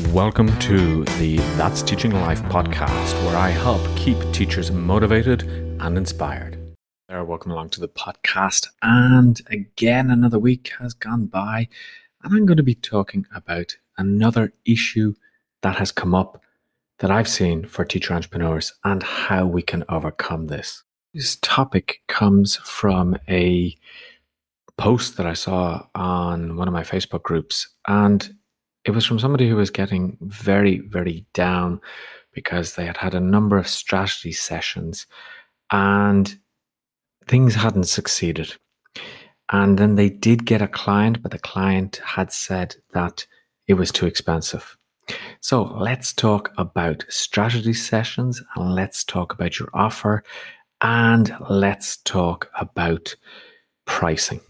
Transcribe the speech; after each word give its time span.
Welcome 0.00 0.58
to 0.60 1.04
the 1.04 1.36
That's 1.56 1.82
Teaching 1.82 2.12
Life 2.12 2.42
podcast, 2.44 3.14
where 3.26 3.36
I 3.36 3.50
help 3.50 3.80
keep 3.94 4.16
teachers 4.32 4.70
motivated 4.70 5.42
and 5.80 5.98
inspired. 5.98 6.58
There, 7.08 7.22
welcome 7.24 7.50
along 7.50 7.70
to 7.70 7.80
the 7.80 7.88
podcast. 7.88 8.68
And 8.80 9.40
again, 9.48 10.10
another 10.10 10.38
week 10.38 10.72
has 10.78 10.94
gone 10.94 11.26
by, 11.26 11.68
and 12.22 12.34
I'm 12.34 12.46
going 12.46 12.56
to 12.56 12.62
be 12.62 12.74
talking 12.74 13.26
about 13.34 13.76
another 13.98 14.54
issue 14.64 15.14
that 15.60 15.76
has 15.76 15.92
come 15.92 16.14
up 16.14 16.42
that 17.00 17.10
I've 17.10 17.28
seen 17.28 17.66
for 17.66 17.84
teacher 17.84 18.14
entrepreneurs 18.14 18.72
and 18.84 19.02
how 19.02 19.46
we 19.46 19.60
can 19.60 19.84
overcome 19.90 20.46
this. 20.46 20.84
This 21.12 21.36
topic 21.42 22.00
comes 22.08 22.56
from 22.56 23.18
a 23.28 23.76
post 24.78 25.18
that 25.18 25.26
I 25.26 25.34
saw 25.34 25.86
on 25.94 26.56
one 26.56 26.66
of 26.66 26.72
my 26.72 26.82
Facebook 26.82 27.22
groups, 27.22 27.68
and 27.86 28.34
it 28.84 28.90
was 28.90 29.04
from 29.04 29.18
somebody 29.18 29.48
who 29.48 29.56
was 29.56 29.70
getting 29.70 30.18
very, 30.20 30.78
very 30.78 31.24
down 31.34 31.80
because 32.32 32.74
they 32.74 32.86
had 32.86 32.96
had 32.96 33.14
a 33.14 33.20
number 33.20 33.58
of 33.58 33.68
strategy 33.68 34.32
sessions 34.32 35.06
and 35.70 36.38
things 37.26 37.54
hadn't 37.54 37.84
succeeded. 37.84 38.56
And 39.50 39.78
then 39.78 39.96
they 39.96 40.08
did 40.08 40.46
get 40.46 40.62
a 40.62 40.68
client, 40.68 41.22
but 41.22 41.30
the 41.30 41.38
client 41.38 42.00
had 42.04 42.32
said 42.32 42.76
that 42.92 43.26
it 43.66 43.74
was 43.74 43.92
too 43.92 44.06
expensive. 44.06 44.76
So 45.40 45.62
let's 45.62 46.12
talk 46.12 46.52
about 46.56 47.04
strategy 47.08 47.74
sessions 47.74 48.42
and 48.56 48.74
let's 48.74 49.04
talk 49.04 49.34
about 49.34 49.58
your 49.58 49.68
offer 49.74 50.22
and 50.80 51.34
let's 51.48 51.98
talk 51.98 52.50
about 52.58 53.14
pricing 53.84 54.40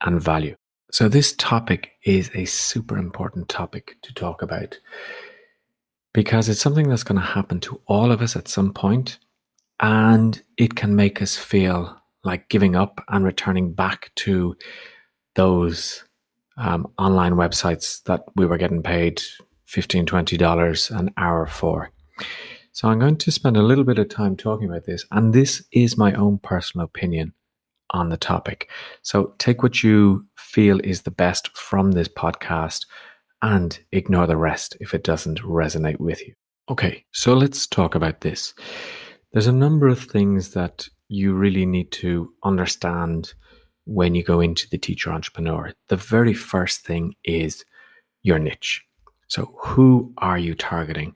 and 0.00 0.20
value. 0.20 0.56
So, 0.90 1.06
this 1.06 1.34
topic 1.34 1.90
is 2.04 2.30
a 2.34 2.46
super 2.46 2.96
important 2.96 3.50
topic 3.50 3.96
to 4.02 4.14
talk 4.14 4.40
about 4.40 4.78
because 6.14 6.48
it's 6.48 6.62
something 6.62 6.88
that's 6.88 7.02
going 7.02 7.20
to 7.20 7.26
happen 7.26 7.60
to 7.60 7.78
all 7.86 8.10
of 8.10 8.22
us 8.22 8.36
at 8.36 8.48
some 8.48 8.72
point, 8.72 9.18
and 9.80 10.42
it 10.56 10.76
can 10.76 10.96
make 10.96 11.20
us 11.20 11.36
feel 11.36 11.94
like 12.24 12.48
giving 12.48 12.74
up 12.74 13.04
and 13.08 13.22
returning 13.22 13.74
back 13.74 14.10
to 14.14 14.56
those 15.34 16.04
um, 16.56 16.90
online 16.98 17.34
websites 17.34 18.02
that 18.04 18.24
we 18.34 18.46
were 18.46 18.56
getting 18.56 18.82
paid 18.82 19.18
$15, 19.68 20.06
$20 20.06 20.98
an 20.98 21.10
hour 21.18 21.44
for. 21.44 21.90
So, 22.72 22.88
I'm 22.88 22.98
going 22.98 23.18
to 23.18 23.30
spend 23.30 23.58
a 23.58 23.62
little 23.62 23.84
bit 23.84 23.98
of 23.98 24.08
time 24.08 24.38
talking 24.38 24.70
about 24.70 24.86
this, 24.86 25.04
and 25.10 25.34
this 25.34 25.62
is 25.70 25.98
my 25.98 26.14
own 26.14 26.38
personal 26.38 26.86
opinion 26.86 27.34
on 27.90 28.08
the 28.08 28.16
topic. 28.16 28.68
So 29.02 29.34
take 29.38 29.62
what 29.62 29.82
you 29.82 30.26
feel 30.48 30.80
is 30.82 31.02
the 31.02 31.10
best 31.10 31.56
from 31.56 31.92
this 31.92 32.08
podcast 32.08 32.86
and 33.42 33.78
ignore 33.92 34.26
the 34.26 34.36
rest 34.36 34.76
if 34.80 34.94
it 34.94 35.04
doesn't 35.04 35.42
resonate 35.42 36.00
with 36.00 36.26
you. 36.26 36.34
Okay, 36.70 37.04
so 37.12 37.34
let's 37.34 37.66
talk 37.66 37.94
about 37.94 38.22
this. 38.22 38.54
There's 39.32 39.46
a 39.46 39.52
number 39.52 39.88
of 39.88 40.00
things 40.00 40.50
that 40.54 40.88
you 41.08 41.34
really 41.34 41.66
need 41.66 41.92
to 41.92 42.32
understand 42.42 43.34
when 43.84 44.14
you 44.14 44.22
go 44.22 44.40
into 44.40 44.68
the 44.68 44.78
teacher 44.78 45.10
entrepreneur. 45.10 45.72
The 45.88 45.96
very 45.96 46.34
first 46.34 46.80
thing 46.80 47.14
is 47.24 47.64
your 48.22 48.38
niche. 48.38 48.84
So, 49.28 49.54
who 49.62 50.12
are 50.18 50.38
you 50.38 50.54
targeting 50.54 51.14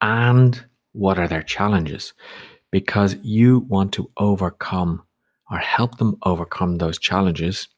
and 0.00 0.62
what 0.92 1.18
are 1.18 1.28
their 1.28 1.42
challenges? 1.42 2.14
Because 2.70 3.16
you 3.22 3.60
want 3.60 3.92
to 3.94 4.10
overcome 4.16 5.02
or 5.50 5.58
help 5.58 5.98
them 5.98 6.16
overcome 6.22 6.78
those 6.78 6.98
challenges. 6.98 7.68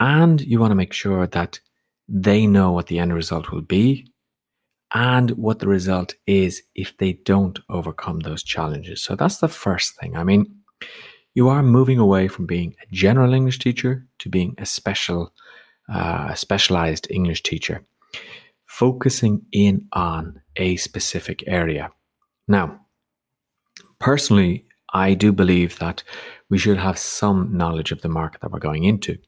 And 0.00 0.40
you 0.40 0.60
want 0.60 0.72
to 0.72 0.76
make 0.76 0.92
sure 0.92 1.26
that 1.28 1.60
they 2.08 2.46
know 2.46 2.72
what 2.72 2.88
the 2.88 2.98
end 2.98 3.14
result 3.14 3.50
will 3.50 3.62
be 3.62 4.12
and 4.92 5.30
what 5.32 5.58
the 5.58 5.68
result 5.68 6.14
is 6.26 6.62
if 6.74 6.96
they 6.98 7.14
don't 7.24 7.58
overcome 7.68 8.20
those 8.20 8.42
challenges. 8.42 9.02
So 9.02 9.16
that's 9.16 9.38
the 9.38 9.48
first 9.48 9.98
thing. 9.98 10.16
I 10.16 10.24
mean, 10.24 10.46
you 11.34 11.48
are 11.48 11.62
moving 11.62 11.98
away 11.98 12.28
from 12.28 12.46
being 12.46 12.74
a 12.80 12.94
general 12.94 13.34
English 13.34 13.58
teacher 13.58 14.06
to 14.20 14.28
being 14.28 14.54
a 14.58 14.66
special, 14.66 15.32
uh, 15.92 16.34
specialized 16.34 17.08
English 17.10 17.42
teacher, 17.42 17.84
focusing 18.66 19.42
in 19.50 19.86
on 19.92 20.40
a 20.56 20.76
specific 20.76 21.42
area. 21.48 21.90
Now, 22.46 22.80
personally, 23.98 24.64
I 24.92 25.14
do 25.14 25.32
believe 25.32 25.78
that 25.80 26.04
we 26.50 26.58
should 26.58 26.78
have 26.78 26.98
some 26.98 27.56
knowledge 27.56 27.90
of 27.90 28.02
the 28.02 28.08
market 28.08 28.42
that 28.42 28.52
we're 28.52 28.60
going 28.60 28.84
into. 28.84 29.18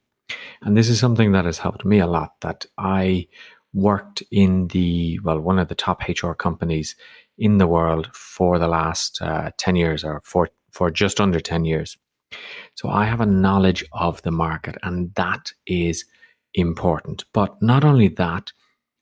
And 0.61 0.75
this 0.75 0.89
is 0.89 0.99
something 0.99 1.31
that 1.31 1.45
has 1.45 1.59
helped 1.59 1.85
me 1.85 1.99
a 1.99 2.07
lot 2.07 2.39
that 2.41 2.65
I 2.77 3.27
worked 3.73 4.23
in 4.31 4.67
the, 4.69 5.19
well, 5.19 5.39
one 5.39 5.59
of 5.59 5.67
the 5.67 5.75
top 5.75 6.03
HR 6.07 6.33
companies 6.33 6.95
in 7.37 7.57
the 7.57 7.67
world 7.67 8.09
for 8.13 8.57
the 8.57 8.67
last 8.67 9.21
uh, 9.21 9.51
10 9.57 9.75
years 9.75 10.03
or 10.03 10.21
for, 10.23 10.49
for 10.71 10.89
just 10.89 11.21
under 11.21 11.39
10 11.39 11.65
years. 11.65 11.97
So 12.75 12.89
I 12.89 13.05
have 13.05 13.21
a 13.21 13.25
knowledge 13.25 13.85
of 13.93 14.21
the 14.23 14.31
market 14.31 14.75
and 14.83 15.13
that 15.15 15.51
is 15.65 16.05
important. 16.53 17.25
But 17.33 17.61
not 17.61 17.85
only 17.85 18.07
that, 18.09 18.51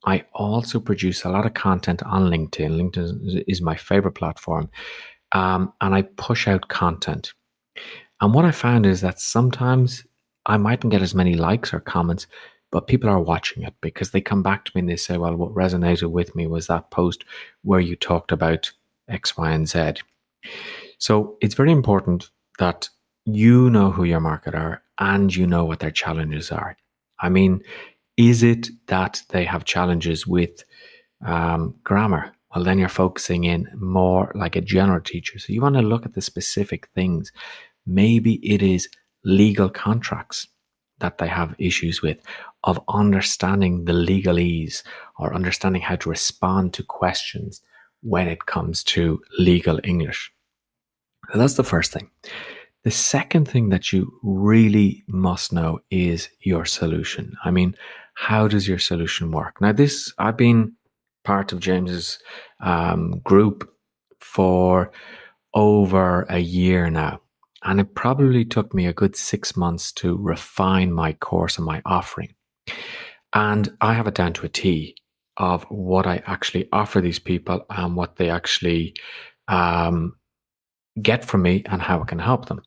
I 0.06 0.26
also 0.34 0.80
produce 0.80 1.24
a 1.24 1.30
lot 1.30 1.46
of 1.46 1.56
content 1.56 2.04
on 2.04 2.30
LinkedIn. 2.30 2.80
LinkedIn 2.80 3.44
is 3.48 3.62
my 3.62 3.76
favorite 3.76 4.14
platform. 4.14 4.70
Um, 5.32 5.74
and 5.82 5.96
I 5.96 6.04
push 6.04 6.48
out 6.48 6.68
content. 6.68 7.34
And 8.22 8.34
what 8.34 8.46
I 8.46 8.52
found 8.52 8.86
is 8.86 9.02
that 9.02 9.20
sometimes 9.20 10.06
I 10.46 10.58
mightn't 10.58 10.92
get 10.92 11.02
as 11.02 11.16
many 11.16 11.36
likes 11.36 11.74
or 11.74 11.80
comments, 11.80 12.28
but 12.72 12.88
people 12.88 13.10
are 13.10 13.20
watching 13.20 13.64
it 13.64 13.74
because 13.82 14.12
they 14.12 14.22
come 14.22 14.44
back 14.44 14.66
to 14.66 14.72
me 14.76 14.80
and 14.82 14.90
they 14.90 14.96
say, 14.96 15.18
well, 15.18 15.36
what 15.36 15.54
resonated 15.54 16.12
with 16.12 16.36
me 16.36 16.48
was 16.48 16.68
that 16.68 16.92
post 16.92 17.26
where 17.64 17.80
you 17.80 17.96
talked 17.96 18.32
about 18.32 18.72
X, 19.08 19.38
Y, 19.38 19.52
and 19.52 19.68
Z. 19.68 19.94
So 20.98 21.38
it's 21.42 21.56
very 21.56 21.72
important 21.72 22.30
that 22.60 22.90
you 23.26 23.70
know 23.70 23.92
who 23.92 24.04
your 24.04 24.20
market 24.20 24.56
are 24.56 24.82
and 25.00 25.36
you 25.36 25.48
know 25.48 25.66
what 25.66 25.80
their 25.80 25.92
challenges 25.92 26.52
are. 26.52 26.78
I 27.20 27.30
mean, 27.30 27.64
is 28.18 28.44
it 28.44 28.70
that 28.88 29.24
they 29.30 29.46
have 29.46 29.66
challenges 29.66 30.28
with 30.28 30.64
um, 31.26 31.76
grammar? 31.84 32.34
Well, 32.54 32.64
then 32.64 32.80
you're 32.80 32.88
focusing 32.88 33.44
in 33.44 33.70
more 33.76 34.32
like 34.36 34.56
a 34.56 34.62
general 34.62 35.02
teacher. 35.02 35.40
So 35.40 35.52
you 35.52 35.62
want 35.62 35.76
to 35.76 35.82
look 35.82 36.06
at 36.06 36.14
the 36.14 36.22
specific 36.22 36.88
things 36.96 37.32
Maybe 37.86 38.36
it 38.48 38.62
is 38.62 38.90
legal 39.26 39.70
contracts 39.70 40.48
that 41.00 41.18
they 41.18 41.28
have 41.28 41.56
issues 41.58 42.02
with, 42.02 42.18
of 42.64 42.80
understanding 42.88 43.86
the 43.86 43.94
legalese 43.94 44.84
or 45.20 45.34
understanding 45.34 45.82
how 45.82 45.96
to 45.98 46.10
respond 46.10 46.74
to 46.74 46.84
questions 46.84 47.62
when 48.02 48.28
it 48.28 48.46
comes 48.46 48.84
to 48.84 49.22
legal 49.38 49.80
English. 49.84 50.32
So 51.32 51.40
that's 51.40 51.56
the 51.56 51.64
first 51.64 51.92
thing. 51.92 52.10
The 52.84 52.92
second 52.92 53.48
thing 53.48 53.70
that 53.70 53.92
you 53.92 54.14
really 54.22 55.04
must 55.08 55.52
know 55.52 55.80
is 55.90 56.30
your 56.42 56.66
solution. 56.66 57.36
I 57.44 57.52
mean, 57.52 57.76
how 58.14 58.48
does 58.48 58.68
your 58.68 58.80
solution 58.80 59.32
work? 59.32 59.60
Now, 59.60 59.72
this, 59.72 60.14
I've 60.20 60.38
been 60.38 60.74
part 61.24 61.52
of 61.52 61.60
James's 61.60 62.20
um, 62.62 63.20
group 63.24 63.70
for 64.20 64.92
over 65.54 66.24
a 66.30 66.40
year 66.40 66.90
now. 66.90 67.22
And 67.66 67.80
it 67.80 67.96
probably 67.96 68.46
took 68.46 68.74
me 68.74 68.86
a 68.86 68.94
good 68.94 69.16
six 69.16 69.58
months 69.58 69.92
to 69.94 70.16
refine 70.16 70.94
my 70.94 71.14
course 71.14 71.58
and 71.58 71.66
my 71.66 71.82
offering. 71.86 72.36
And 73.34 73.76
I 73.82 73.94
have 73.94 74.08
it 74.08 74.14
down 74.14 74.34
to 74.34 74.46
a 74.46 74.50
T 74.50 74.96
of 75.38 75.64
what 75.64 76.08
I 76.08 76.22
actually 76.26 76.70
offer 76.72 77.02
these 77.02 77.20
people 77.20 77.66
and 77.70 77.96
what 77.96 78.16
they 78.16 78.30
actually 78.30 78.96
um, 79.48 80.16
get 81.02 81.26
from 81.26 81.42
me 81.42 81.64
and 81.66 81.82
how 81.82 82.02
it 82.02 82.08
can 82.08 82.20
help 82.20 82.46
them. 82.46 82.62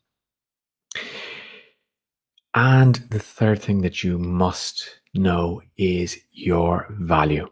And 2.53 2.95
the 3.09 3.19
third 3.19 3.61
thing 3.61 3.81
that 3.81 4.03
you 4.03 4.17
must 4.19 4.99
know 5.13 5.61
is 5.77 6.17
your 6.31 6.87
value. 6.99 7.47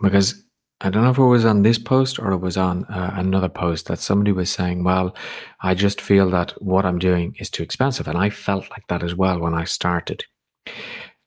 Because 0.00 0.44
I 0.82 0.88
don't 0.88 1.04
know 1.04 1.10
if 1.10 1.18
it 1.18 1.22
was 1.22 1.44
on 1.44 1.62
this 1.62 1.78
post 1.78 2.18
or 2.18 2.32
it 2.32 2.38
was 2.38 2.56
on 2.56 2.84
uh, 2.86 3.12
another 3.14 3.50
post 3.50 3.86
that 3.86 3.98
somebody 3.98 4.32
was 4.32 4.50
saying, 4.50 4.82
well, 4.82 5.14
I 5.60 5.74
just 5.74 6.00
feel 6.00 6.30
that 6.30 6.52
what 6.62 6.86
I'm 6.86 6.98
doing 6.98 7.36
is 7.38 7.50
too 7.50 7.62
expensive. 7.62 8.08
And 8.08 8.16
I 8.16 8.30
felt 8.30 8.70
like 8.70 8.86
that 8.88 9.02
as 9.02 9.14
well 9.14 9.38
when 9.38 9.52
I 9.52 9.64
started. 9.64 10.24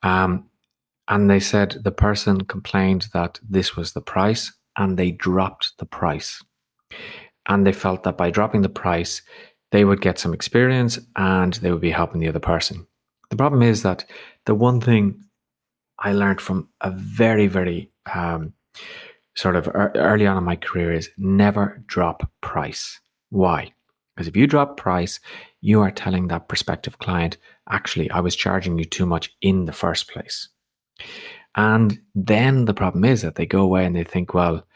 Um, 0.02 0.50
and 1.08 1.30
they 1.30 1.40
said 1.40 1.78
the 1.84 1.92
person 1.92 2.46
complained 2.46 3.08
that 3.14 3.40
this 3.48 3.76
was 3.76 3.94
the 3.94 4.02
price 4.02 4.52
and 4.76 4.98
they 4.98 5.12
dropped 5.12 5.74
the 5.78 5.86
price. 5.86 6.44
And 7.48 7.68
they 7.68 7.74
felt 7.74 8.04
that 8.04 8.18
by 8.18 8.32
dropping 8.32 8.64
the 8.64 8.70
price, 8.70 9.22
they 9.72 9.86
would 9.86 10.02
get 10.02 10.18
some 10.18 10.34
experience 10.34 10.98
and 11.16 11.54
they 11.56 11.72
would 11.72 11.82
be 11.82 11.92
helping 11.92 12.22
the 12.22 12.30
other 12.30 12.40
person. 12.40 12.88
The 13.30 13.36
problem 13.36 13.62
is 13.62 13.84
that 13.84 14.06
the 14.46 14.56
one 14.56 14.82
thing 14.82 15.24
I 16.00 16.14
learned 16.14 16.42
from 16.42 16.70
a 16.82 16.90
very, 16.90 17.48
very 17.48 17.92
um, 18.14 18.54
sort 19.36 19.56
of 19.56 19.70
early 19.74 20.28
on 20.28 20.38
in 20.38 20.44
my 20.44 20.56
career 20.56 20.92
is 20.94 21.10
never 21.18 21.84
drop 21.88 22.30
price. 22.42 23.00
Why? 23.30 23.74
Because 24.16 24.28
if 24.28 24.38
you 24.38 24.46
drop 24.46 24.78
price, 24.78 25.20
you 25.62 25.82
are 25.82 25.92
telling 25.92 26.28
that 26.28 26.48
prospective 26.48 27.00
client, 27.00 27.38
actually, 27.70 28.12
I 28.12 28.20
was 28.20 28.36
charging 28.36 28.78
you 28.78 28.86
too 28.86 29.06
much 29.06 29.36
in 29.42 29.66
the 29.66 29.74
first 29.74 30.10
place. 30.10 30.50
And 31.56 32.00
then 32.14 32.66
the 32.66 32.74
problem 32.74 33.06
is 33.06 33.22
that 33.22 33.36
they 33.36 33.46
go 33.46 33.62
away 33.62 33.86
and 33.86 33.96
they 33.96 34.04
think, 34.04 34.34
well, 34.34 34.68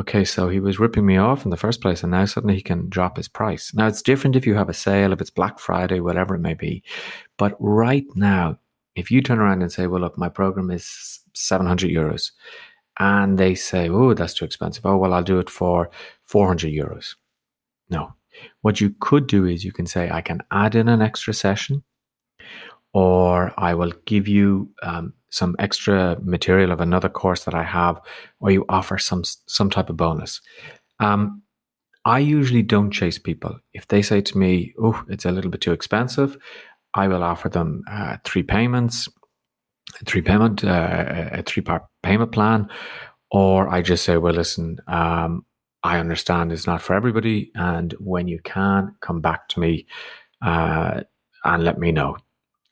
okay, 0.00 0.24
so 0.24 0.48
he 0.48 0.60
was 0.60 0.78
ripping 0.78 1.04
me 1.04 1.16
off 1.16 1.44
in 1.44 1.50
the 1.50 1.56
first 1.56 1.80
place, 1.80 2.02
and 2.02 2.12
now 2.12 2.24
suddenly 2.24 2.54
he 2.54 2.62
can 2.62 2.88
drop 2.88 3.16
his 3.16 3.28
price. 3.28 3.74
Now 3.74 3.86
it's 3.86 4.02
different 4.02 4.36
if 4.36 4.46
you 4.46 4.54
have 4.54 4.68
a 4.68 4.74
sale, 4.74 5.12
if 5.12 5.20
it's 5.20 5.30
Black 5.30 5.58
Friday, 5.58 6.00
whatever 6.00 6.34
it 6.34 6.40
may 6.40 6.54
be. 6.54 6.82
But 7.36 7.56
right 7.58 8.06
now, 8.14 8.58
if 8.94 9.10
you 9.10 9.22
turn 9.22 9.38
around 9.38 9.62
and 9.62 9.72
say, 9.72 9.86
well, 9.86 10.00
look, 10.00 10.16
my 10.16 10.28
program 10.28 10.70
is 10.70 11.20
700 11.34 11.90
euros, 11.90 12.30
and 12.98 13.38
they 13.38 13.54
say, 13.54 13.88
oh, 13.88 14.14
that's 14.14 14.34
too 14.34 14.44
expensive. 14.44 14.84
Oh, 14.84 14.96
well, 14.96 15.14
I'll 15.14 15.22
do 15.22 15.38
it 15.38 15.50
for 15.50 15.90
400 16.24 16.72
euros. 16.72 17.14
No. 17.88 18.14
What 18.62 18.80
you 18.80 18.94
could 19.00 19.26
do 19.26 19.46
is 19.46 19.64
you 19.64 19.72
can 19.72 19.86
say, 19.86 20.10
I 20.10 20.20
can 20.20 20.42
add 20.50 20.74
in 20.74 20.88
an 20.88 21.02
extra 21.02 21.32
session, 21.32 21.82
or 22.92 23.52
I 23.56 23.74
will 23.74 23.92
give 24.04 24.28
you 24.28 24.70
um, 24.82 25.12
some 25.30 25.56
extra 25.58 26.16
material 26.22 26.72
of 26.72 26.80
another 26.80 27.08
course 27.08 27.44
that 27.44 27.54
I 27.54 27.62
have, 27.62 28.00
or 28.40 28.50
you 28.50 28.64
offer 28.68 28.98
some 28.98 29.24
some 29.24 29.70
type 29.70 29.90
of 29.90 29.96
bonus. 29.96 30.40
Um, 31.00 31.42
I 32.04 32.20
usually 32.20 32.62
don't 32.62 32.90
chase 32.90 33.18
people. 33.18 33.58
If 33.72 33.88
they 33.88 34.02
say 34.02 34.20
to 34.20 34.38
me, 34.38 34.74
"Oh, 34.80 35.04
it's 35.08 35.24
a 35.24 35.32
little 35.32 35.50
bit 35.50 35.60
too 35.60 35.72
expensive," 35.72 36.38
I 36.94 37.08
will 37.08 37.22
offer 37.22 37.48
them 37.48 37.82
uh, 37.90 38.16
three 38.24 38.42
payments, 38.42 39.08
three 40.06 40.22
payment, 40.22 40.64
uh, 40.64 41.30
a 41.32 41.42
three 41.42 41.62
part 41.62 41.84
payment 42.02 42.32
plan, 42.32 42.68
or 43.30 43.68
I 43.68 43.82
just 43.82 44.04
say, 44.04 44.16
"Well, 44.16 44.34
listen, 44.34 44.78
um, 44.86 45.44
I 45.82 45.98
understand 45.98 46.52
it's 46.52 46.66
not 46.66 46.82
for 46.82 46.94
everybody, 46.94 47.50
and 47.54 47.92
when 47.98 48.28
you 48.28 48.40
can, 48.42 48.94
come 49.00 49.20
back 49.20 49.48
to 49.48 49.60
me 49.60 49.86
uh, 50.42 51.02
and 51.44 51.64
let 51.64 51.78
me 51.78 51.92
know." 51.92 52.16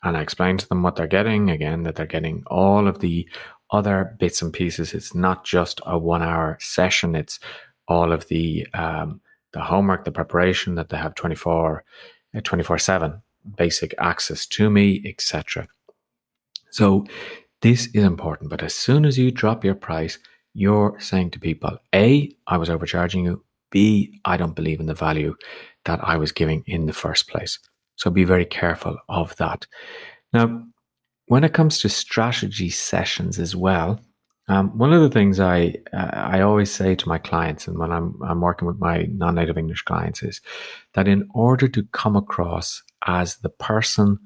And 0.03 0.17
I 0.17 0.21
explain 0.21 0.57
to 0.59 0.69
them 0.69 0.83
what 0.83 0.97
they're 0.97 1.07
getting 1.07 1.51
again, 1.51 1.83
that 1.85 1.97
they're 1.97 2.07
getting 2.07 2.45
all 2.47 2.87
of 2.87 3.01
the 3.01 3.29
other 3.71 4.17
bits 4.19 4.43
and 4.43 4.53
pieces. 4.53 4.95
It's 4.95 5.15
not 5.15 5.45
just 5.45 5.81
a 5.87 5.99
one 5.99 6.23
hour 6.23 6.59
session, 6.61 7.17
it's 7.17 7.41
all 7.89 8.13
of 8.13 8.29
the 8.29 8.67
um, 8.75 9.21
the 9.53 9.63
homework, 9.63 10.05
the 10.05 10.13
preparation 10.13 10.75
that 10.75 10.91
they 10.91 10.97
have 10.97 11.15
24 11.15 11.85
uh, 12.37 12.41
24 12.43 12.79
7 12.79 13.23
basic 13.57 13.95
access 13.99 14.47
to 14.47 14.71
me, 14.71 15.03
etc. 15.07 15.69
So 16.77 17.07
this 17.63 17.87
is 17.95 18.05
important. 18.05 18.51
But 18.51 18.63
as 18.63 18.75
soon 18.75 19.07
as 19.07 19.17
you 19.17 19.31
drop 19.31 19.65
your 19.65 19.75
price, 19.75 20.19
you're 20.53 21.01
saying 21.01 21.31
to 21.31 21.41
people, 21.41 21.79
A, 21.95 22.31
I 22.47 22.59
was 22.59 22.69
overcharging 22.69 23.25
you. 23.25 23.43
B, 23.71 24.21
I 24.27 24.37
don't 24.37 24.55
believe 24.55 24.79
in 24.79 24.87
the 24.87 24.95
value 25.09 25.35
that 25.87 26.01
I 26.03 26.19
was 26.19 26.33
giving 26.33 26.63
in 26.67 26.85
the 26.85 26.93
first 26.93 27.29
place. 27.29 27.59
So 27.97 28.11
be 28.11 28.25
very 28.25 28.45
careful 28.45 28.99
of 29.09 29.35
that. 29.37 29.67
Now, 30.35 30.65
when 31.29 31.45
it 31.45 31.55
comes 31.55 31.79
to 31.81 31.89
strategy 31.89 32.69
sessions 32.69 33.39
as 33.39 33.57
well, 33.57 33.99
um, 34.49 34.77
one 34.77 34.93
of 34.93 35.01
the 35.01 35.11
things 35.11 35.41
I 35.41 35.77
uh, 35.95 36.11
I 36.13 36.43
always 36.43 36.71
say 36.71 36.95
to 36.95 37.09
my 37.09 37.19
clients, 37.19 37.67
and 37.67 37.79
when 37.79 37.91
I'm 37.91 38.17
I'm 38.23 38.41
working 38.41 38.69
with 38.69 38.79
my 38.79 39.09
non-native 39.11 39.59
English 39.59 39.83
clients, 39.83 40.23
is 40.23 40.41
that 40.93 41.09
in 41.09 41.27
order 41.35 41.67
to 41.69 41.83
come 41.93 42.15
across 42.15 42.83
as 43.07 43.39
the 43.39 43.49
person 43.49 44.19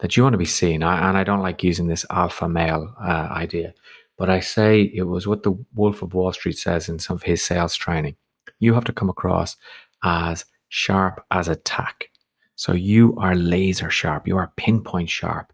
that 0.00 0.16
you 0.16 0.22
want 0.22 0.34
to 0.34 0.38
be 0.38 0.44
seen, 0.44 0.82
I, 0.82 1.08
and 1.08 1.16
I 1.16 1.24
don't 1.24 1.42
like 1.42 1.62
using 1.62 1.88
this 1.88 2.06
alpha 2.10 2.48
male 2.48 2.94
uh, 3.00 3.28
idea, 3.30 3.74
but 4.16 4.30
I 4.30 4.40
say 4.40 4.82
it 4.82 5.04
was 5.04 5.26
what 5.26 5.42
the 5.42 5.52
Wolf 5.74 6.02
of 6.02 6.14
Wall 6.14 6.32
Street 6.32 6.58
says 6.58 6.88
in 6.88 6.98
some 6.98 7.16
of 7.16 7.22
his 7.22 7.42
sales 7.42 7.74
training. 7.74 8.16
You 8.60 8.74
have 8.74 8.84
to 8.84 8.92
come 8.92 9.10
across 9.10 9.56
as 10.04 10.44
sharp 10.68 11.24
as 11.30 11.48
a 11.48 11.56
tack. 11.56 12.10
So 12.56 12.72
you 12.72 13.16
are 13.18 13.36
laser 13.36 13.88
sharp. 13.88 14.26
You 14.26 14.36
are 14.36 14.52
pinpoint 14.56 15.10
sharp. 15.10 15.52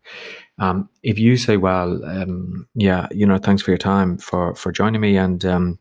Um, 0.59 0.89
if 1.03 1.19
you 1.19 1.37
say, 1.37 1.59
"Well, 1.59 2.03
um, 2.05 2.67
yeah, 2.75 3.09
you 3.11 3.27
know, 3.27 3.37
thanks 3.37 3.63
for 3.63 3.73
your 3.73 3.79
time 3.79 4.17
for 4.17 4.55
for 4.55 4.73
joining 4.73 5.03
me, 5.03 5.19
and 5.19 5.45
um, 5.45 5.79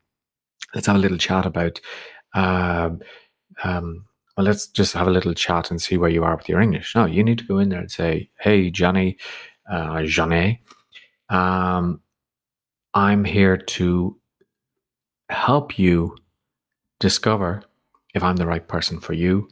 let's 0.76 0.88
have 0.88 0.98
a 0.98 1.00
little 1.00 1.18
chat 1.18 1.46
about." 1.46 1.80
Uh, 2.34 2.90
um, 3.64 4.06
well, 4.36 4.46
let's 4.46 4.68
just 4.68 4.94
have 4.94 5.08
a 5.08 5.12
little 5.12 5.34
chat 5.34 5.70
and 5.70 5.82
see 5.82 5.98
where 5.98 6.10
you 6.10 6.24
are 6.24 6.36
with 6.36 6.50
your 6.50 6.62
English. 6.62 6.96
No, 6.96 7.06
you 7.06 7.24
need 7.24 7.38
to 7.40 7.46
go 7.46 7.60
in 7.60 7.70
there 7.70 7.80
and 7.80 7.92
say, 7.92 8.30
"Hey, 8.40 8.72
Johnny, 8.72 9.18
uh, 9.72 10.04
Johnny, 10.04 10.62
um, 11.30 12.02
I'm 12.94 13.24
here 13.24 13.58
to 13.58 14.18
help 15.30 15.80
you 15.80 16.16
discover 17.00 17.64
if 18.14 18.24
I'm 18.24 18.36
the 18.38 18.48
right 18.48 18.68
person 18.68 19.00
for 19.00 19.14
you 19.14 19.50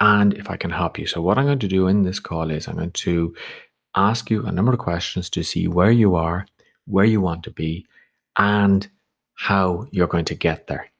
and 0.00 0.34
if 0.34 0.48
I 0.50 0.56
can 0.56 0.70
help 0.70 0.98
you. 0.98 1.06
So, 1.06 1.20
what 1.20 1.38
I'm 1.38 1.46
going 1.46 1.58
to 1.58 1.68
do 1.68 1.86
in 1.86 2.02
this 2.02 2.20
call 2.20 2.50
is 2.50 2.66
I'm 2.66 2.76
going 2.76 2.92
to 2.92 3.34
ask 3.94 4.30
you 4.30 4.44
a 4.46 4.52
number 4.52 4.72
of 4.72 4.78
questions 4.78 5.28
to 5.30 5.42
see 5.42 5.68
where 5.68 5.90
you 5.90 6.14
are, 6.14 6.46
where 6.86 7.04
you 7.04 7.20
want 7.20 7.42
to 7.44 7.50
be, 7.50 7.86
and 8.36 8.88
how 9.34 9.86
you're 9.90 10.06
going 10.06 10.24
to 10.26 10.34
get 10.34 10.66
there. 10.66 10.90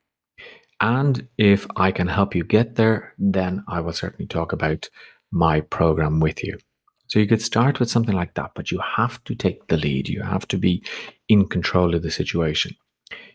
And 0.80 1.28
if 1.36 1.66
I 1.76 1.90
can 1.90 2.06
help 2.06 2.34
you 2.34 2.44
get 2.44 2.76
there, 2.76 3.14
then 3.18 3.64
I 3.68 3.80
will 3.80 3.92
certainly 3.92 4.26
talk 4.26 4.52
about 4.52 4.88
my 5.32 5.60
program 5.60 6.20
with 6.20 6.44
you. 6.44 6.58
So 7.08 7.18
you 7.18 7.26
could 7.26 7.42
start 7.42 7.80
with 7.80 7.90
something 7.90 8.14
like 8.14 8.34
that, 8.34 8.52
but 8.54 8.70
you 8.70 8.80
have 8.96 9.22
to 9.24 9.34
take 9.34 9.66
the 9.66 9.76
lead. 9.76 10.08
You 10.08 10.22
have 10.22 10.46
to 10.48 10.58
be 10.58 10.84
in 11.28 11.48
control 11.48 11.94
of 11.94 12.02
the 12.02 12.10
situation. 12.10 12.76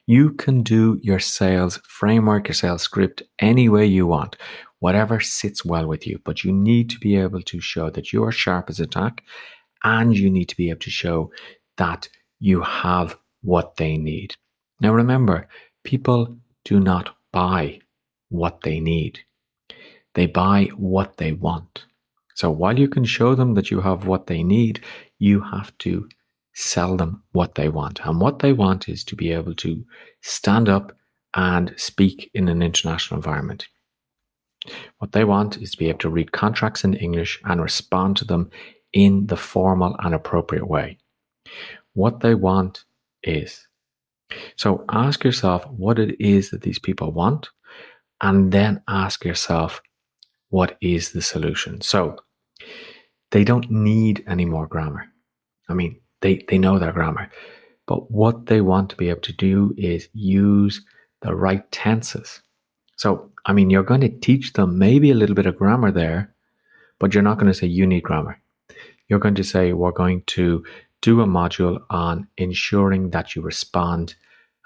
You 0.05 0.31
can 0.31 0.61
do 0.61 0.99
your 1.01 1.19
sales 1.19 1.77
framework, 1.87 2.47
your 2.47 2.55
sales 2.55 2.83
script 2.83 3.23
any 3.39 3.69
way 3.69 3.85
you 3.85 4.05
want, 4.05 4.37
whatever 4.79 5.19
sits 5.19 5.65
well 5.65 5.87
with 5.87 6.05
you. 6.05 6.19
But 6.23 6.43
you 6.43 6.51
need 6.51 6.89
to 6.91 6.99
be 6.99 7.15
able 7.15 7.41
to 7.41 7.59
show 7.59 7.89
that 7.89 8.13
you 8.13 8.23
are 8.23 8.31
sharp 8.31 8.69
as 8.69 8.79
a 8.79 8.85
tack 8.85 9.23
and 9.83 10.15
you 10.17 10.29
need 10.29 10.49
to 10.49 10.57
be 10.57 10.69
able 10.69 10.81
to 10.81 10.91
show 10.91 11.31
that 11.77 12.09
you 12.39 12.61
have 12.61 13.17
what 13.41 13.77
they 13.77 13.97
need. 13.97 14.35
Now, 14.81 14.93
remember, 14.93 15.47
people 15.83 16.37
do 16.63 16.79
not 16.79 17.15
buy 17.33 17.81
what 18.29 18.61
they 18.61 18.79
need, 18.79 19.19
they 20.13 20.27
buy 20.27 20.69
what 20.77 21.17
they 21.17 21.33
want. 21.33 21.85
So 22.35 22.49
while 22.49 22.79
you 22.79 22.87
can 22.87 23.03
show 23.03 23.35
them 23.35 23.55
that 23.55 23.69
you 23.69 23.81
have 23.81 24.07
what 24.07 24.27
they 24.27 24.43
need, 24.43 24.81
you 25.19 25.41
have 25.41 25.77
to 25.79 26.07
sell 26.53 26.95
them 26.95 27.23
what 27.31 27.55
they 27.55 27.67
want. 27.67 27.99
And 28.05 28.21
what 28.21 28.39
they 28.39 28.53
want 28.53 28.87
is 28.87 29.03
to 29.05 29.15
be 29.15 29.31
able 29.31 29.55
to 29.55 29.83
stand 30.21 30.69
up 30.69 30.93
and 31.33 31.73
speak 31.77 32.29
in 32.33 32.47
an 32.47 32.61
international 32.61 33.17
environment. 33.17 33.67
What 34.99 35.11
they 35.11 35.23
want 35.23 35.57
is 35.57 35.71
to 35.71 35.77
be 35.77 35.89
able 35.89 35.99
to 35.99 36.09
read 36.09 36.31
contracts 36.31 36.83
in 36.83 36.93
English 36.93 37.41
and 37.43 37.61
respond 37.61 38.17
to 38.17 38.25
them 38.25 38.49
in 38.93 39.27
the 39.27 39.35
formal 39.35 39.95
and 39.99 40.13
appropriate 40.13 40.67
way. 40.67 40.99
What 41.93 42.21
they 42.21 42.35
want 42.35 42.85
is. 43.23 43.67
So 44.55 44.85
ask 44.89 45.23
yourself 45.23 45.65
what 45.67 45.99
it 45.99 46.19
is 46.19 46.49
that 46.49 46.61
these 46.61 46.79
people 46.79 47.11
want, 47.11 47.49
and 48.21 48.51
then 48.51 48.81
ask 48.87 49.25
yourself 49.25 49.81
what 50.49 50.77
is 50.81 51.11
the 51.11 51.21
solution. 51.21 51.81
So 51.81 52.17
they 53.31 53.43
don't 53.43 53.69
need 53.69 54.23
any 54.27 54.45
more 54.45 54.67
grammar. 54.67 55.05
I 55.67 55.73
mean, 55.73 55.99
they, 56.21 56.45
they 56.47 56.57
know 56.57 56.79
their 56.79 56.91
grammar. 56.91 57.29
But 57.85 58.11
what 58.11 58.45
they 58.45 58.61
want 58.61 58.89
to 58.91 58.95
be 58.95 59.09
able 59.09 59.21
to 59.21 59.33
do 59.33 59.73
is 59.77 60.07
use 60.13 60.85
the 61.21 61.35
right 61.35 61.69
tenses. 61.71 62.41
So, 62.95 63.31
I 63.45 63.53
mean, 63.53 63.69
you're 63.69 63.83
going 63.83 64.01
to 64.01 64.09
teach 64.09 64.53
them 64.53 64.77
maybe 64.77 65.11
a 65.11 65.15
little 65.15 65.35
bit 65.35 65.45
of 65.45 65.57
grammar 65.57 65.91
there, 65.91 66.33
but 66.99 67.13
you're 67.13 67.23
not 67.23 67.39
going 67.39 67.51
to 67.51 67.57
say 67.57 67.67
you 67.67 67.85
need 67.85 68.03
grammar. 68.03 68.39
You're 69.09 69.19
going 69.19 69.35
to 69.35 69.43
say 69.43 69.73
we're 69.73 69.91
going 69.91 70.23
to 70.27 70.63
do 71.01 71.19
a 71.19 71.25
module 71.25 71.81
on 71.89 72.27
ensuring 72.37 73.09
that 73.09 73.35
you 73.35 73.41
respond 73.41 74.15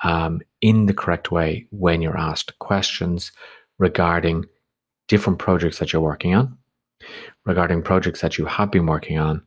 um, 0.03 0.41
in 0.61 0.85
the 0.85 0.93
correct 0.93 1.31
way 1.31 1.67
when 1.71 2.01
you're 2.01 2.17
asked 2.17 2.57
questions 2.59 3.31
regarding 3.79 4.45
different 5.07 5.39
projects 5.39 5.79
that 5.79 5.93
you're 5.93 6.01
working 6.01 6.35
on, 6.35 6.57
regarding 7.45 7.81
projects 7.81 8.21
that 8.21 8.37
you 8.37 8.45
have 8.45 8.71
been 8.71 8.85
working 8.85 9.17
on, 9.17 9.41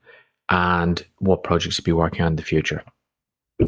and 0.49 1.05
what 1.19 1.45
projects 1.45 1.79
you'll 1.79 1.85
be 1.85 1.93
working 1.93 2.23
on 2.23 2.33
in 2.33 2.37
the 2.37 2.43
future. 2.43 2.83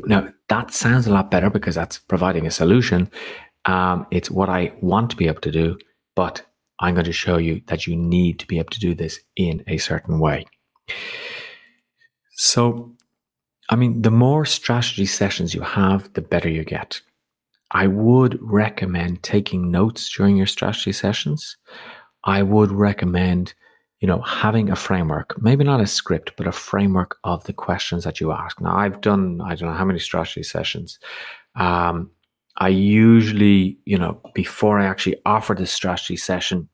Now, 0.06 0.28
that 0.48 0.72
sounds 0.72 1.06
a 1.06 1.12
lot 1.12 1.30
better 1.30 1.50
because 1.50 1.74
that's 1.74 1.98
providing 1.98 2.46
a 2.46 2.50
solution 2.50 3.10
um, 3.64 4.06
it's 4.10 4.30
what 4.30 4.48
I 4.48 4.72
want 4.80 5.10
to 5.10 5.16
be 5.16 5.26
able 5.26 5.40
to 5.42 5.50
do, 5.50 5.78
but 6.16 6.42
I'm 6.80 6.94
going 6.94 7.06
to 7.06 7.12
show 7.12 7.36
you 7.36 7.62
that 7.66 7.86
you 7.86 7.96
need 7.96 8.38
to 8.40 8.46
be 8.46 8.58
able 8.58 8.70
to 8.70 8.80
do 8.80 8.94
this 8.94 9.20
in 9.36 9.62
a 9.68 9.78
certain 9.78 10.18
way. 10.18 10.46
So, 12.34 12.92
I 13.70 13.76
mean, 13.76 14.02
the 14.02 14.10
more 14.10 14.44
strategy 14.44 15.06
sessions 15.06 15.54
you 15.54 15.62
have, 15.62 16.12
the 16.14 16.22
better 16.22 16.48
you 16.48 16.64
get. 16.64 17.00
I 17.70 17.86
would 17.86 18.38
recommend 18.40 19.22
taking 19.22 19.70
notes 19.70 20.12
during 20.14 20.36
your 20.36 20.46
strategy 20.46 20.92
sessions. 20.92 21.56
I 22.24 22.42
would 22.42 22.70
recommend, 22.70 23.54
you 24.00 24.08
know, 24.08 24.20
having 24.20 24.70
a 24.70 24.76
framework, 24.76 25.40
maybe 25.40 25.64
not 25.64 25.80
a 25.80 25.86
script, 25.86 26.32
but 26.36 26.46
a 26.46 26.52
framework 26.52 27.16
of 27.24 27.44
the 27.44 27.52
questions 27.52 28.04
that 28.04 28.20
you 28.20 28.32
ask. 28.32 28.60
Now, 28.60 28.76
I've 28.76 29.00
done, 29.00 29.40
I 29.40 29.54
don't 29.54 29.70
know 29.70 29.76
how 29.76 29.86
many 29.86 30.00
strategy 30.00 30.42
sessions. 30.42 30.98
Um, 31.54 32.10
I 32.58 32.68
usually, 32.68 33.78
you 33.86 33.98
know, 33.98 34.20
before 34.34 34.78
I 34.78 34.84
actually 34.84 35.16
offer 35.24 35.54
the 35.54 35.66
strategy 35.66 36.16
session, 36.16 36.68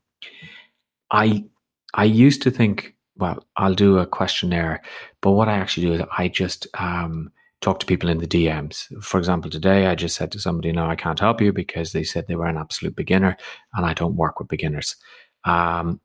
I 1.11 1.45
I 1.93 2.03
used 2.03 2.41
to 2.43 2.51
think, 2.51 2.95
well, 3.19 3.45
I'll 3.57 3.75
do 3.75 3.97
a 3.97 4.05
questionnaire, 4.05 4.81
but 5.21 5.31
what 5.31 5.49
I 5.49 5.57
actually 5.57 5.87
do 5.87 5.93
is 5.93 6.01
I 6.17 6.29
just 6.29 6.67
um, 6.79 7.31
talk 7.61 7.79
to 7.79 7.85
people 7.85 8.09
in 8.09 8.19
the 8.19 8.27
DMs. 8.27 8.87
For 9.03 9.17
example, 9.17 9.51
today 9.51 9.87
I 9.87 9.95
just 9.95 10.15
said 10.15 10.31
to 10.31 10.39
somebody, 10.39 10.71
no, 10.71 10.85
I 10.85 10.95
can't 10.95 11.19
help 11.19 11.41
you 11.41 11.51
because 11.51 11.91
they 11.91 12.03
said 12.03 12.27
they 12.27 12.35
were 12.35 12.47
an 12.47 12.57
absolute 12.57 12.95
beginner 12.95 13.35
and 13.73 13.85
I 13.85 13.93
don't 13.93 14.15
work 14.15 14.39
with 14.39 14.47
beginners. 14.47 14.95
Um, 15.43 15.99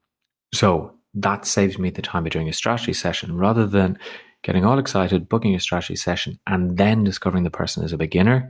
so 0.52 0.94
that 1.14 1.46
saves 1.46 1.78
me 1.78 1.90
the 1.90 2.02
time 2.02 2.26
of 2.26 2.32
doing 2.32 2.48
a 2.48 2.52
strategy 2.52 2.92
session 2.92 3.36
rather 3.36 3.66
than 3.66 3.98
getting 4.42 4.64
all 4.64 4.78
excited, 4.78 5.28
booking 5.28 5.54
a 5.54 5.60
strategy 5.60 5.96
session, 5.96 6.38
and 6.46 6.76
then 6.76 7.04
discovering 7.04 7.44
the 7.44 7.50
person 7.50 7.84
is 7.84 7.92
a 7.92 7.96
beginner. 7.96 8.48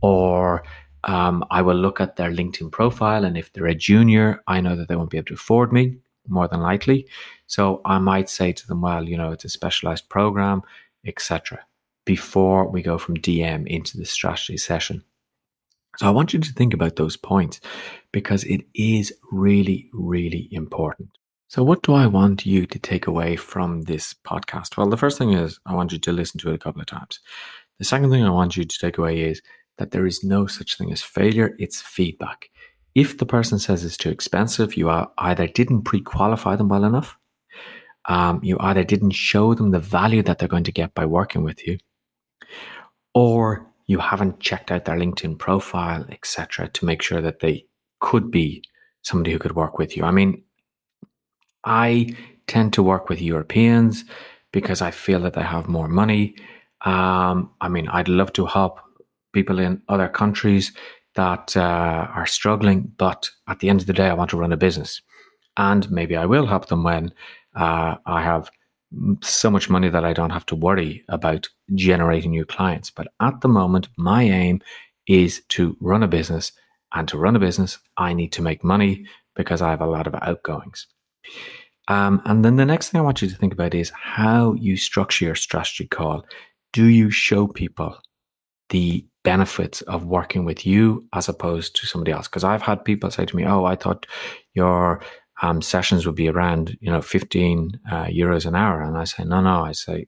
Or 0.00 0.64
um, 1.02 1.44
I 1.50 1.60
will 1.62 1.74
look 1.74 2.00
at 2.00 2.16
their 2.16 2.30
LinkedIn 2.30 2.70
profile, 2.72 3.24
and 3.24 3.36
if 3.36 3.52
they're 3.52 3.66
a 3.66 3.74
junior, 3.74 4.42
I 4.46 4.60
know 4.60 4.74
that 4.76 4.88
they 4.88 4.96
won't 4.96 5.10
be 5.10 5.18
able 5.18 5.26
to 5.26 5.34
afford 5.34 5.72
me 5.72 5.98
more 6.28 6.48
than 6.48 6.60
likely. 6.60 7.06
So 7.46 7.80
I 7.84 7.98
might 7.98 8.28
say 8.28 8.52
to 8.52 8.66
them, 8.66 8.80
well, 8.80 9.08
you 9.08 9.16
know, 9.16 9.32
it's 9.32 9.44
a 9.44 9.48
specialized 9.48 10.08
program, 10.08 10.62
etc 11.06 11.60
before 12.04 12.68
we 12.68 12.82
go 12.82 12.98
from 12.98 13.16
DM 13.16 13.66
into 13.66 13.96
the 13.96 14.04
strategy 14.04 14.56
session. 14.56 15.02
So 15.96 16.06
I 16.06 16.10
want 16.10 16.32
you 16.32 16.40
to 16.40 16.52
think 16.52 16.74
about 16.74 16.96
those 16.96 17.16
points 17.16 17.60
because 18.12 18.44
it 18.44 18.62
is 18.74 19.12
really, 19.30 19.90
really 19.92 20.48
important. 20.50 21.10
So, 21.48 21.62
what 21.62 21.82
do 21.82 21.94
I 21.94 22.06
want 22.06 22.44
you 22.44 22.66
to 22.66 22.78
take 22.80 23.06
away 23.06 23.36
from 23.36 23.82
this 23.82 24.12
podcast? 24.12 24.76
Well, 24.76 24.88
the 24.88 24.96
first 24.96 25.18
thing 25.18 25.34
is 25.34 25.60
I 25.66 25.74
want 25.74 25.92
you 25.92 25.98
to 25.98 26.12
listen 26.12 26.40
to 26.40 26.50
it 26.50 26.54
a 26.54 26.58
couple 26.58 26.80
of 26.80 26.86
times. 26.86 27.20
The 27.78 27.84
second 27.84 28.10
thing 28.10 28.24
I 28.24 28.30
want 28.30 28.56
you 28.56 28.64
to 28.64 28.78
take 28.78 28.98
away 28.98 29.20
is 29.20 29.40
that 29.78 29.92
there 29.92 30.06
is 30.06 30.24
no 30.24 30.46
such 30.46 30.76
thing 30.76 30.90
as 30.90 31.02
failure, 31.02 31.54
it's 31.58 31.80
feedback. 31.80 32.48
If 32.94 33.18
the 33.18 33.26
person 33.26 33.58
says 33.58 33.84
it's 33.84 33.96
too 33.96 34.10
expensive, 34.10 34.76
you 34.76 34.88
are 34.88 35.10
either 35.18 35.46
didn't 35.46 35.82
pre 35.82 36.00
qualify 36.00 36.56
them 36.56 36.68
well 36.68 36.84
enough, 36.84 37.18
um, 38.06 38.40
you 38.42 38.56
either 38.60 38.84
didn't 38.84 39.12
show 39.12 39.54
them 39.54 39.70
the 39.70 39.80
value 39.80 40.22
that 40.22 40.38
they're 40.38 40.48
going 40.48 40.64
to 40.64 40.72
get 40.72 40.94
by 40.94 41.06
working 41.06 41.42
with 41.42 41.66
you, 41.66 41.78
or 43.14 43.66
you 43.86 43.98
haven't 43.98 44.40
checked 44.40 44.70
out 44.70 44.84
their 44.84 44.96
LinkedIn 44.96 45.38
profile, 45.38 46.06
etc., 46.10 46.68
to 46.68 46.84
make 46.84 47.02
sure 47.02 47.20
that 47.20 47.40
they 47.40 47.66
could 48.00 48.30
be 48.30 48.62
somebody 49.02 49.32
who 49.32 49.38
could 49.38 49.56
work 49.56 49.78
with 49.78 49.96
you. 49.96 50.04
I 50.04 50.10
mean, 50.10 50.42
I 51.64 52.14
tend 52.46 52.72
to 52.74 52.82
work 52.82 53.08
with 53.08 53.20
Europeans 53.20 54.04
because 54.52 54.82
I 54.82 54.90
feel 54.90 55.20
that 55.20 55.34
they 55.34 55.42
have 55.42 55.68
more 55.68 55.88
money. 55.88 56.36
Um, 56.82 57.50
I 57.60 57.68
mean, 57.68 57.88
I'd 57.88 58.08
love 58.08 58.32
to 58.34 58.46
help 58.46 58.80
people 59.32 59.58
in 59.58 59.82
other 59.88 60.08
countries 60.08 60.72
that 61.14 61.56
uh, 61.56 62.08
are 62.14 62.26
struggling, 62.26 62.92
but 62.96 63.30
at 63.48 63.60
the 63.60 63.68
end 63.68 63.80
of 63.80 63.86
the 63.86 63.92
day, 63.92 64.08
I 64.08 64.14
want 64.14 64.30
to 64.30 64.36
run 64.36 64.52
a 64.52 64.56
business. 64.56 65.00
And 65.56 65.90
maybe 65.90 66.16
I 66.16 66.26
will 66.26 66.46
help 66.46 66.66
them 66.66 66.82
when 66.82 67.12
uh, 67.54 67.96
I 68.06 68.22
have 68.22 68.50
so 69.22 69.50
much 69.50 69.70
money 69.70 69.88
that 69.88 70.04
I 70.04 70.12
don't 70.12 70.30
have 70.30 70.46
to 70.46 70.56
worry 70.56 71.04
about 71.08 71.48
generating 71.74 72.32
new 72.32 72.44
clients. 72.44 72.90
But 72.90 73.08
at 73.20 73.40
the 73.40 73.48
moment, 73.48 73.88
my 73.96 74.22
aim 74.22 74.60
is 75.06 75.42
to 75.50 75.76
run 75.80 76.02
a 76.02 76.08
business. 76.08 76.52
And 76.92 77.08
to 77.08 77.18
run 77.18 77.34
a 77.34 77.40
business, 77.40 77.78
I 77.96 78.12
need 78.12 78.32
to 78.32 78.42
make 78.42 78.62
money 78.62 79.06
because 79.34 79.60
I 79.60 79.70
have 79.70 79.80
a 79.80 79.86
lot 79.86 80.06
of 80.06 80.14
outgoings. 80.14 80.86
Um, 81.88 82.22
and 82.24 82.44
then 82.44 82.56
the 82.56 82.64
next 82.64 82.90
thing 82.90 83.00
I 83.00 83.04
want 83.04 83.20
you 83.20 83.28
to 83.28 83.36
think 83.36 83.52
about 83.52 83.74
is 83.74 83.90
how 83.90 84.54
you 84.54 84.76
structure 84.76 85.24
your 85.24 85.34
strategy 85.34 85.86
call. 85.86 86.24
Do 86.72 86.86
you 86.86 87.10
show 87.10 87.46
people 87.46 87.98
the 88.70 89.04
benefits 89.24 89.80
of 89.82 90.04
working 90.04 90.44
with 90.44 90.64
you 90.64 91.04
as 91.12 91.28
opposed 91.28 91.74
to 91.76 91.86
somebody 91.86 92.12
else? 92.12 92.28
Because 92.28 92.44
I've 92.44 92.62
had 92.62 92.84
people 92.84 93.10
say 93.10 93.26
to 93.26 93.36
me, 93.36 93.44
"Oh, 93.44 93.64
I 93.64 93.74
thought 93.76 94.06
your 94.54 95.00
um, 95.42 95.60
sessions 95.62 96.06
would 96.06 96.14
be 96.14 96.28
around 96.28 96.76
you 96.80 96.90
know 96.90 97.02
15 97.02 97.80
uh, 97.90 98.04
euros 98.04 98.46
an 98.46 98.54
hour. 98.54 98.82
And 98.82 98.96
i 98.96 99.04
say 99.04 99.24
no 99.24 99.40
no. 99.40 99.64
I 99.64 99.72
say 99.72 100.06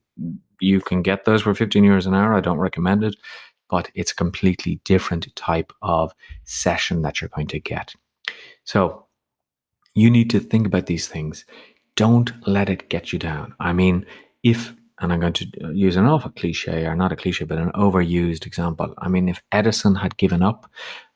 you 0.60 0.80
can 0.80 1.02
get 1.02 1.24
those 1.24 1.42
for 1.42 1.54
15 1.54 1.84
euros 1.84 2.06
an 2.06 2.14
hour. 2.14 2.34
I 2.34 2.40
don't 2.40 2.58
recommend 2.58 3.04
it. 3.04 3.16
But 3.68 3.90
it's 3.94 4.12
a 4.12 4.16
completely 4.16 4.80
different 4.84 5.34
type 5.34 5.72
of 5.82 6.14
session 6.44 7.02
that 7.02 7.20
you're 7.20 7.30
going 7.34 7.48
to 7.48 7.58
get. 7.58 7.94
So 8.64 9.06
you 9.94 10.08
need 10.08 10.30
to 10.30 10.40
think 10.40 10.66
about 10.66 10.86
these 10.86 11.08
things. 11.08 11.44
Don't 11.96 12.30
let 12.46 12.68
it 12.68 12.88
get 12.88 13.12
you 13.12 13.18
down. 13.18 13.54
I 13.58 13.72
mean 13.72 14.06
if 14.42 14.74
and 15.00 15.12
i'm 15.12 15.20
going 15.20 15.32
to 15.32 15.46
uh, 15.64 15.70
use 15.70 15.96
an 15.96 16.06
awful 16.06 16.30
cliche 16.32 16.86
or 16.86 16.96
not 16.96 17.12
a 17.12 17.16
cliche 17.16 17.44
but 17.44 17.58
an 17.58 17.72
overused 17.72 18.46
example 18.46 18.94
i 18.98 19.08
mean 19.08 19.28
if 19.28 19.42
edison 19.52 19.94
had 19.94 20.16
given 20.16 20.42
up 20.42 20.70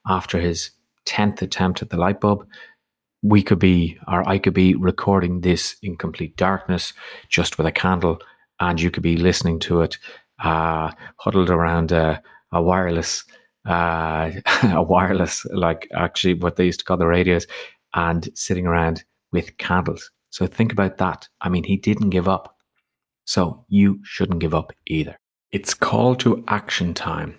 after 0.07 0.41
his 0.41 0.71
10th 1.07 1.43
attempt 1.43 1.83
at 1.83 1.91
the 1.91 1.97
light 1.97 2.21
bulb 2.21 2.47
we 3.23 3.43
could 3.43 3.59
be, 3.59 3.99
or 4.09 4.27
I 4.29 4.39
could 4.39 4.55
be 4.55 4.75
recording 4.75 5.41
this 5.41 5.77
in 5.83 5.97
complete 5.97 6.37
darkness, 6.37 6.93
just 7.29 7.59
with 7.59 7.67
a 7.67 7.73
candle, 7.73 8.21
and 8.61 8.81
you 8.81 8.91
could 8.91 9.03
be 9.03 9.17
listening 9.17 9.59
to 9.61 9.83
it, 9.83 9.99
uh, 10.43 10.91
huddled 11.17 11.51
around 11.51 11.93
a, 11.93 12.23
a 12.53 12.63
wireless, 12.63 13.25
uh, 13.69 14.31
a 14.63 14.83
wireless, 14.83 15.45
like 15.53 15.89
actually 15.95 16.35
what 16.35 16.57
they 16.57 16.67
used 16.67 16.81
to 16.81 16.85
call 16.85 16.97
the 16.97 17.07
radios, 17.07 17.47
and 17.95 18.29
sitting 18.35 18.67
around 18.67 19.05
with 19.33 19.57
candles. 19.59 20.11
So 20.31 20.47
think 20.47 20.73
about 20.73 20.99
that. 20.99 21.29
I 21.41 21.49
mean, 21.49 21.65
he 21.65 21.77
didn't 21.77 22.11
give 22.11 22.29
up. 22.29 22.57
So 23.25 23.65
you 23.69 24.01
shouldn't 24.03 24.41
give 24.41 24.55
up 24.55 24.73
either. 24.87 25.19
It's 25.53 25.75
call 25.75 26.15
to 26.17 26.45
action 26.49 26.95
time. 26.95 27.37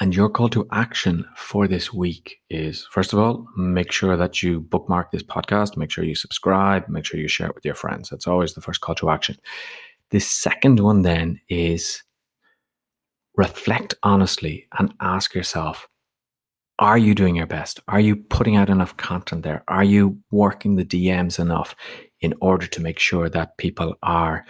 And 0.00 0.14
your 0.14 0.30
call 0.30 0.48
to 0.50 0.66
action 0.72 1.26
for 1.36 1.68
this 1.68 1.92
week 1.92 2.38
is 2.48 2.86
first 2.90 3.12
of 3.12 3.18
all, 3.18 3.46
make 3.56 3.92
sure 3.92 4.16
that 4.16 4.42
you 4.42 4.60
bookmark 4.60 5.10
this 5.10 5.22
podcast, 5.22 5.76
make 5.76 5.90
sure 5.90 6.04
you 6.04 6.14
subscribe, 6.14 6.88
make 6.88 7.04
sure 7.04 7.20
you 7.20 7.28
share 7.28 7.48
it 7.48 7.54
with 7.54 7.64
your 7.64 7.74
friends. 7.74 8.08
That's 8.08 8.26
always 8.26 8.54
the 8.54 8.62
first 8.62 8.80
call 8.80 8.94
to 8.96 9.10
action. 9.10 9.36
The 10.10 10.20
second 10.20 10.80
one 10.80 11.02
then 11.02 11.40
is 11.48 12.02
reflect 13.36 13.94
honestly 14.02 14.66
and 14.78 14.94
ask 15.00 15.34
yourself 15.34 15.88
are 16.78 16.98
you 16.98 17.14
doing 17.14 17.36
your 17.36 17.46
best? 17.46 17.80
Are 17.86 18.00
you 18.00 18.16
putting 18.16 18.56
out 18.56 18.68
enough 18.68 18.96
content 18.96 19.44
there? 19.44 19.62
Are 19.68 19.84
you 19.84 20.18
working 20.30 20.74
the 20.74 20.84
DMs 20.84 21.38
enough 21.38 21.76
in 22.22 22.34
order 22.40 22.66
to 22.66 22.80
make 22.80 22.98
sure 22.98 23.28
that 23.28 23.58
people 23.58 23.94
are 24.02 24.46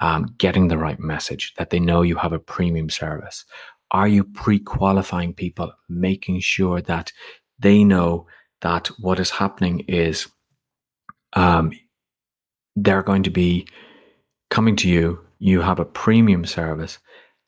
um, 0.00 0.34
getting 0.38 0.68
the 0.68 0.78
right 0.78 1.00
message, 1.00 1.52
that 1.58 1.70
they 1.70 1.80
know 1.80 2.02
you 2.02 2.16
have 2.16 2.32
a 2.32 2.38
premium 2.38 2.88
service? 2.88 3.44
Are 3.90 4.08
you 4.08 4.24
pre 4.24 4.58
qualifying 4.58 5.34
people, 5.34 5.72
making 5.88 6.40
sure 6.40 6.80
that 6.82 7.12
they 7.58 7.84
know 7.84 8.26
that 8.62 8.88
what 8.98 9.20
is 9.20 9.30
happening 9.30 9.80
is 9.80 10.28
um, 11.34 11.72
they're 12.74 13.02
going 13.02 13.22
to 13.24 13.30
be 13.30 13.66
coming 14.50 14.76
to 14.76 14.88
you, 14.88 15.20
you 15.38 15.60
have 15.60 15.78
a 15.78 15.84
premium 15.84 16.44
service, 16.44 16.98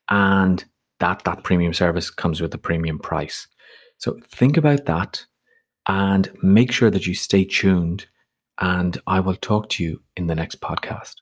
and 0.09 0.63
that 0.99 1.23
that 1.23 1.43
premium 1.43 1.73
service 1.73 2.09
comes 2.09 2.41
with 2.41 2.53
a 2.53 2.57
premium 2.57 2.99
price. 2.99 3.47
So 3.97 4.17
think 4.29 4.57
about 4.57 4.85
that 4.85 5.25
and 5.87 6.31
make 6.41 6.71
sure 6.71 6.89
that 6.89 7.05
you 7.05 7.15
stay 7.15 7.45
tuned 7.45 8.07
and 8.59 8.97
I 9.07 9.19
will 9.19 9.35
talk 9.35 9.69
to 9.69 9.83
you 9.83 10.01
in 10.15 10.27
the 10.27 10.35
next 10.35 10.61
podcast 10.61 11.15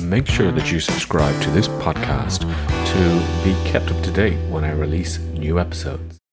make 0.00 0.26
sure 0.26 0.52
that 0.52 0.70
you 0.70 0.80
subscribe 0.80 1.40
to 1.42 1.50
this 1.50 1.68
podcast 1.68 2.40
to 2.40 3.44
be 3.44 3.54
kept 3.70 3.90
up 3.90 4.02
to 4.02 4.10
date 4.10 4.38
when 4.50 4.64
I 4.64 4.72
release 4.72 5.18
new 5.18 5.58
episodes. 5.58 6.18